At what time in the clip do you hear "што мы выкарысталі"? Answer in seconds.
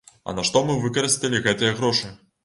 0.47-1.41